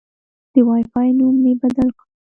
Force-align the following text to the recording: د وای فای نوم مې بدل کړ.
د 0.53 0.55
وای 0.67 0.83
فای 0.91 1.09
نوم 1.17 1.35
مې 1.43 1.53
بدل 1.61 1.89
کړ. 1.97 2.05